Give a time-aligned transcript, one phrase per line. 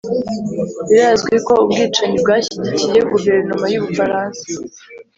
[0.89, 4.43] Birazwi ko ubwicanyi bwashyigikiye Guverinoma y u bufaransa